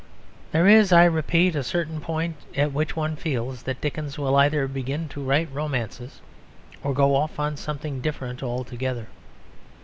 [0.51, 4.67] There is, I repeat, a certain point at which one feels that Dickens will either
[4.67, 6.21] begin to write romances
[6.81, 9.09] or go off on something different altogether.